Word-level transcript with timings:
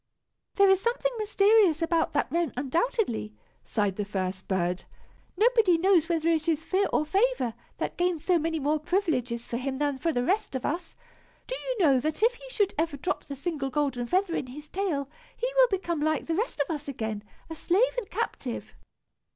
"There 0.55 0.67
is 0.67 0.81
something 0.81 1.11
mysterious 1.19 1.83
about 1.83 2.11
that 2.13 2.27
wren, 2.31 2.53
undoubtedly," 2.57 3.35
sighed 3.63 3.97
the 3.97 4.03
first 4.03 4.47
bird. 4.47 4.85
"Nobody 5.37 5.77
knows 5.77 6.09
whether 6.09 6.27
it 6.29 6.49
is 6.49 6.63
fear 6.63 6.87
or 6.91 7.05
favor 7.05 7.53
that 7.77 7.97
gains 7.97 8.25
so 8.25 8.39
many 8.39 8.59
more 8.59 8.79
privileges 8.79 9.45
for 9.45 9.57
him 9.57 9.77
than 9.77 9.99
for 9.99 10.11
the 10.11 10.23
rest 10.25 10.55
of 10.55 10.65
us. 10.65 10.95
Do 11.45 11.53
you 11.53 11.77
know 11.85 11.99
that 11.99 12.23
if 12.23 12.33
he 12.33 12.49
should 12.49 12.73
ever 12.79 12.97
drop 12.97 13.25
the 13.25 13.35
single 13.35 13.69
golden 13.69 14.07
feather 14.07 14.35
in 14.35 14.47
his 14.47 14.69
tail, 14.69 15.07
he 15.37 15.47
will 15.55 15.67
become 15.67 15.99
like 16.01 16.25
the 16.25 16.33
rest 16.33 16.59
of 16.61 16.73
us 16.73 16.87
again, 16.87 17.23
a 17.47 17.53
slave 17.53 17.95
and 17.99 18.09
captive? 18.09 18.73